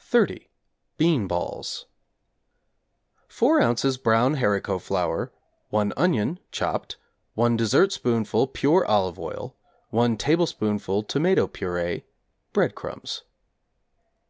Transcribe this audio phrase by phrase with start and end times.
[0.00, 0.48] =30.
[0.96, 1.84] Bean Balls=
[3.28, 4.02] 4 ozs.
[4.02, 5.32] brown haricot flour,
[5.68, 6.96] 1 onion (chopped),
[7.34, 9.54] 1 dessertspoonful pure olive oil,
[9.90, 12.04] 1 tablespoonful tomato purée,
[12.54, 13.24] breadcrumbs.